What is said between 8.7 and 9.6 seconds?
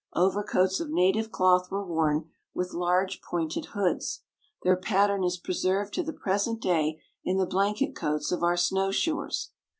shoers.